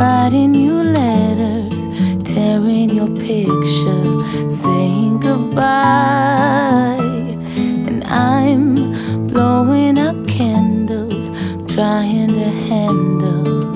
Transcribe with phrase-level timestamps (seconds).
[0.00, 1.84] writing you letters,
[2.24, 4.04] tearing your picture,
[4.48, 6.96] saying goodbye.
[7.86, 11.28] And I'm blowing out candles,
[11.70, 13.74] trying to handle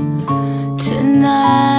[0.79, 1.73] tonight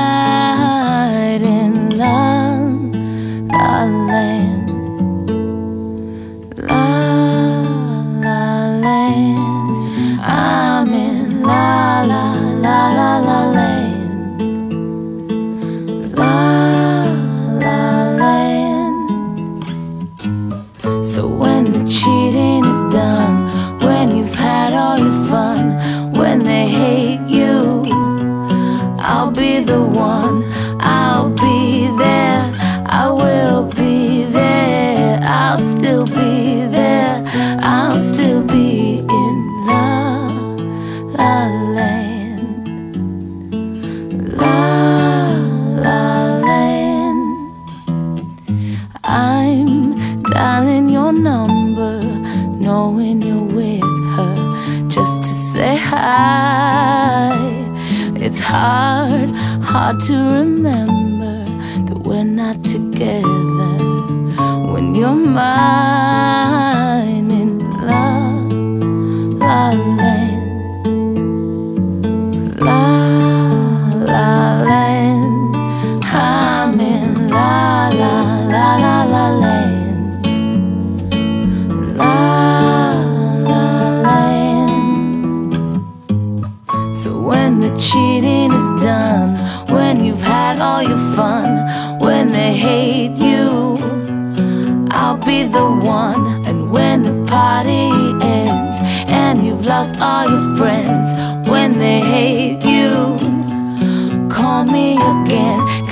[60.06, 60.45] to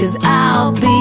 [0.03, 0.92] cause I'll be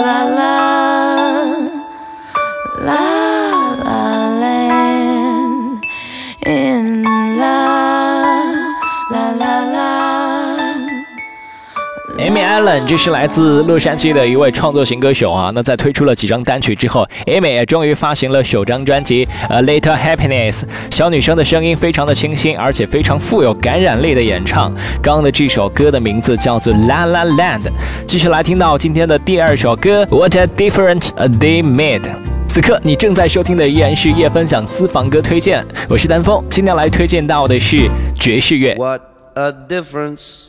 [0.00, 0.69] La La
[12.86, 15.50] 这是来自洛杉矶的一位创作型歌手啊。
[15.54, 20.60] 那在推出了几张单曲之后，Amy 也终于发行了首张专辑《A Little Happiness》。
[20.90, 24.70] 小女生的声音非常的清新，而且非常富有感染力的演唱。
[25.02, 27.60] 刚刚的这首歌的名字叫做《La La Land》。
[28.06, 32.00] 继续来听到今天的第二首歌《What a Different a Day Made》。
[32.46, 38.74] 此刻你正在收听的依然是夜分享私房歌推荐，我是丹峰，今天来推荐到的是爵士乐。
[38.74, 39.00] What
[39.34, 40.48] a difference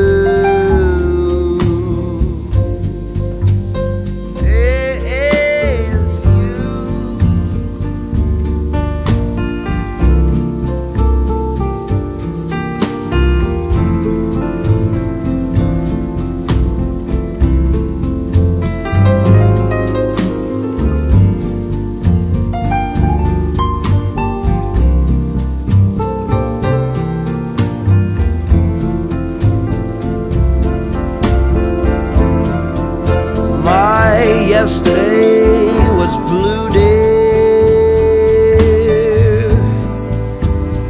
[34.61, 37.09] Yesterday was blue, dear.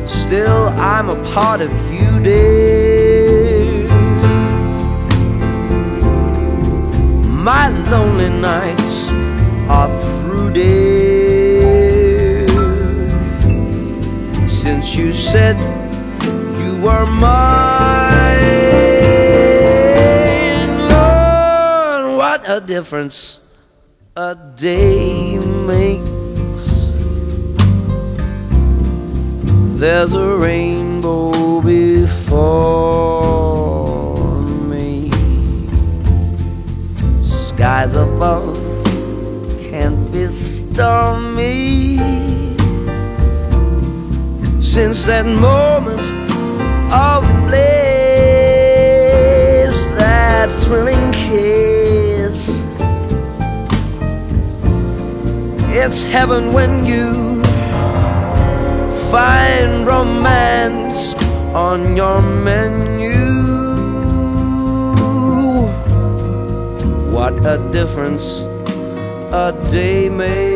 [0.05, 3.87] Still, I'm a part of you, dear.
[7.23, 9.09] My lonely nights
[9.69, 12.45] are through, dear.
[14.49, 15.55] Since you said
[16.59, 18.41] you were mine,
[22.17, 23.39] what a difference
[24.15, 26.03] a day makes.
[29.79, 32.51] There's a rainbow before
[34.67, 35.09] me.
[37.23, 38.57] Skies above
[39.69, 41.97] can't be stormy.
[44.61, 46.01] Since that moment
[46.91, 47.61] of bliss,
[49.97, 51.00] that thrilling
[55.83, 57.41] It's heaven when you
[59.09, 61.15] find romance
[61.55, 63.17] on your menu.
[67.11, 68.41] What a difference
[69.33, 70.50] a day made.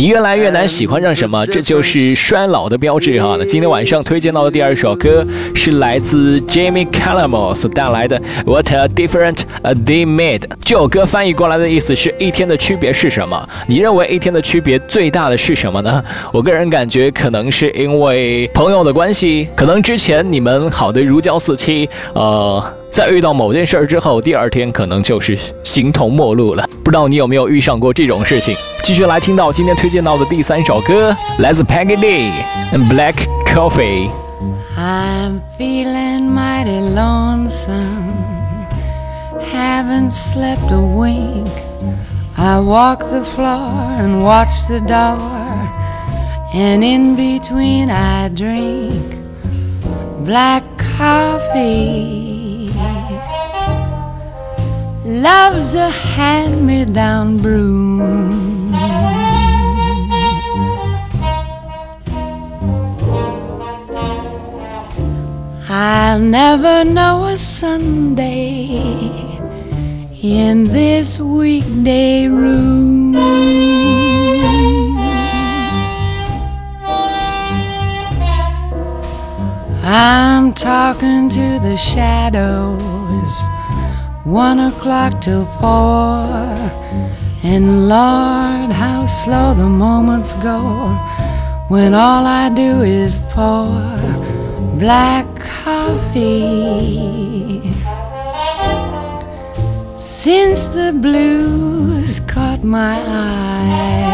[0.00, 3.36] 你越来越难喜欢上什么，这就是衰老的标志哈。
[3.38, 5.22] 那今天晚上推荐到的第二首歌
[5.54, 10.38] 是来自 Jamie Cullum 所带来的《What a Different a Day Made》。
[10.64, 13.46] 这首歌翻译过来的意思是一天的区别是什么？
[13.68, 16.02] 你认为一天的区别最大的是什么呢？
[16.32, 22.79] 我个人感觉可能是因为朋友的关系，可能之前你们好的如胶似漆，呃。
[22.90, 26.68] 在遇到某件事儿之后，第二天可能就是形同陌路了。
[26.84, 28.54] 不知道你有没有遇上过这种事情？
[28.82, 32.32] 继续来听到今天推荐到的第三首歌，来自 Peggy Lee
[32.72, 33.14] and Black
[33.46, 34.10] Coffee。
[34.76, 38.16] I'm feeling mighty lonesome.
[39.52, 41.48] Haven't slept a wink.
[42.36, 45.18] I walk the floor and watch the door.
[46.52, 49.18] And in between, I drink
[50.24, 50.64] black
[50.98, 52.29] coffee.
[55.20, 58.72] Love's a hand me down broom.
[65.68, 68.80] I'll never know a Sunday
[70.22, 73.14] in this weekday room.
[79.84, 83.42] I'm talking to the shadows,
[84.24, 86.26] one o'clock till four.
[87.42, 90.60] And Lord, how slow the moments go
[91.68, 93.80] when all I do is pour
[94.78, 96.80] black coffee.
[99.96, 104.10] Since the blues caught my eye,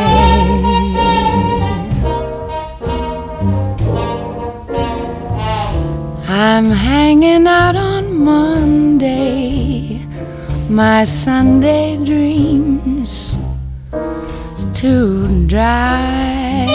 [6.28, 9.65] I'm hanging out on Monday,
[10.68, 13.36] my Sunday dreams
[14.74, 16.66] to dry.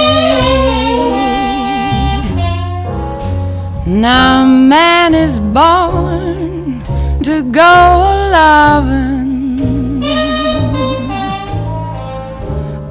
[3.86, 6.82] Now man is born
[7.24, 10.02] to go loving.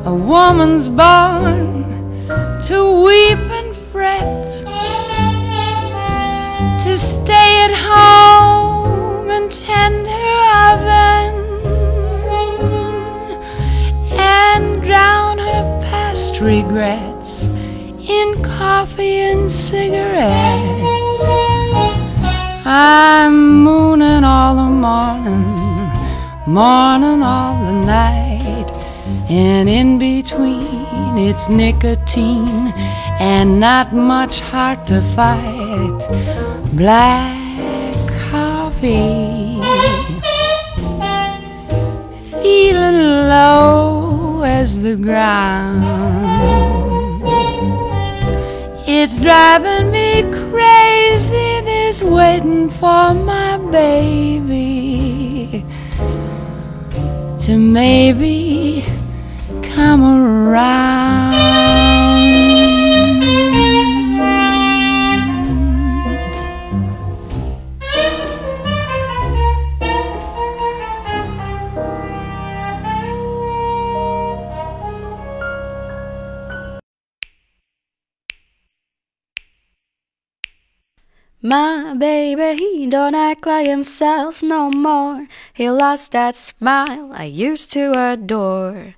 [0.05, 1.85] A woman's born
[2.65, 4.45] to weep and fret,
[6.85, 8.30] to stay at home
[9.41, 10.37] and tender
[10.69, 11.35] oven,
[14.19, 17.45] and drown her past regrets
[18.09, 21.23] in coffee and cigarettes.
[22.67, 25.47] I'm mooning all the morning,
[26.47, 28.71] morning all the night,
[29.31, 32.73] and in between it's nicotine
[33.21, 35.99] and not much heart to fight.
[36.75, 37.40] Black
[38.81, 39.69] feeling
[43.29, 45.85] low as the ground.
[48.87, 51.61] that's driving me crazy.
[51.63, 55.65] This waiting for my baby
[57.43, 58.85] to maybe
[59.63, 60.90] come around.
[82.01, 85.29] Baby, he don't act like himself no more.
[85.53, 88.95] He lost that smile I used to adore.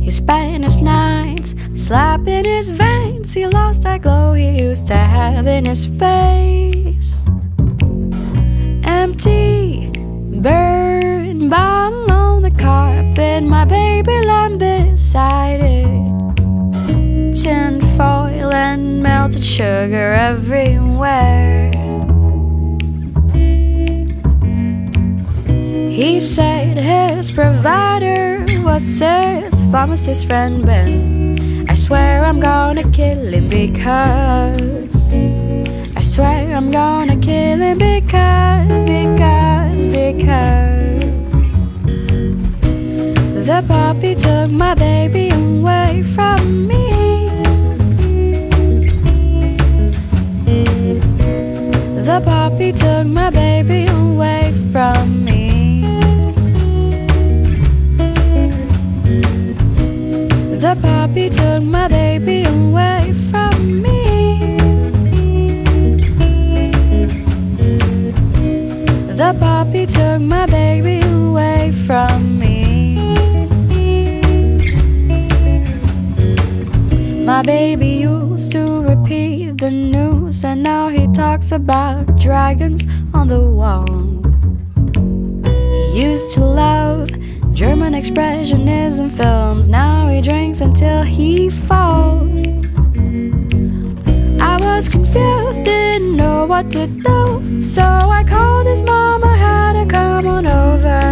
[0.00, 3.34] He spent his nights slapping his veins.
[3.34, 7.26] He lost that glow he used to have in his face.
[8.84, 9.90] Empty,
[10.40, 13.42] burned bottle on the carpet.
[13.42, 16.36] My baby lying beside it.
[17.42, 21.91] Tin foil and melted sugar everywhere.
[25.92, 31.66] He said his provider was his pharmacist friend Ben.
[31.68, 35.12] I swear I'm gonna kill him because.
[35.94, 41.04] I swear I'm gonna kill him because, because, because.
[43.46, 47.28] The puppy took my baby away from me.
[52.08, 55.31] The puppy took my baby away from me.
[77.42, 83.40] My baby used to repeat the news, and now he talks about dragons on the
[83.40, 83.84] wall.
[85.74, 87.10] He used to love
[87.52, 92.40] German expressionism films, now he drinks until he falls.
[94.40, 99.86] I was confused, didn't know what to do, so I called his mama, had her
[99.86, 101.02] come on over.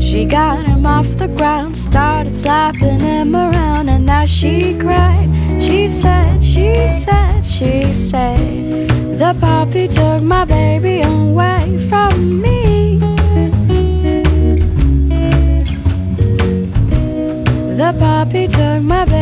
[0.00, 5.28] She got him off the ground, started slapping him around, now she cried.
[5.60, 8.88] She said, she said, she said,
[9.18, 12.98] the puppy took my baby away from me.
[17.80, 19.17] The puppy took my baby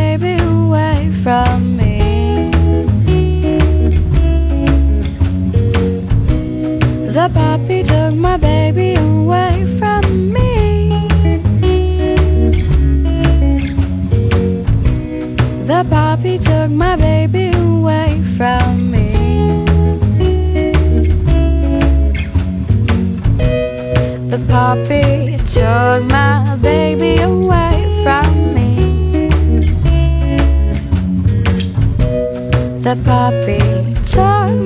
[32.87, 33.59] The puppy
[34.05, 34.66] took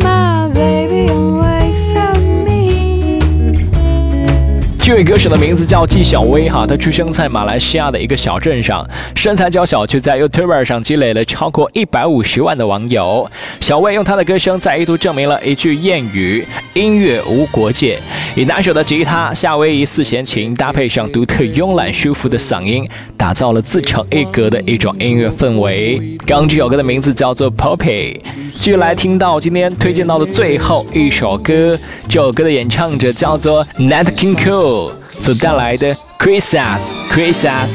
[4.91, 13.31] 这位歌手的名字叫纪晓薇哈，他出生在马来西亚的一个小镇上，身材娇小，却在 YouTube 上积累了超过一百五十万的网友。
[13.61, 16.45] 小薇用她的歌声再一度证明了一句谚语：
[16.75, 18.01] 音乐无国界。
[18.35, 26.01] 以拿手的吉他、夏威夷四弦琴搭配上独特慵懒舒服的嗓音，打造了自成一格的一种音乐氛围。
[26.27, 28.21] 刚这首歌的名字叫做 Poppy。
[28.49, 31.79] 继续来听到今天推荐到的最后一首歌，
[32.09, 34.80] 这首歌的演唱者叫做 Nat King Cole。
[35.21, 37.71] Så där lyder Chrisas, Chrisas,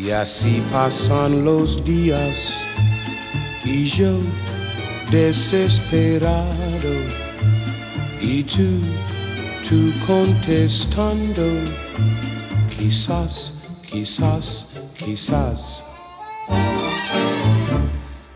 [0.00, 2.66] Y así pasan los días
[3.64, 4.18] y yo
[5.10, 6.94] desesperado
[8.20, 8.80] y tú,
[9.68, 11.42] tú contestando
[12.78, 13.54] quizás,
[13.90, 14.66] quizás,
[14.98, 15.84] quizás.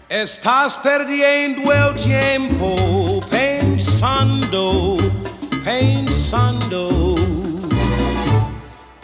[0.09, 4.99] Estás perdiendo el tiempo pensando,
[5.65, 7.00] pensando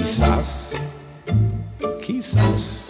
[0.00, 0.80] quizás,
[2.00, 2.89] quizás.